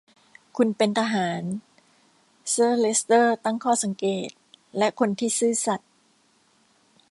[0.57, 1.41] คุณเป็นทหาร
[2.51, 4.29] เซอร์เลสเตอร์ตั้งข้อสังเกต
[4.77, 5.89] ‘’และคนที่ซื่อสัตย์’’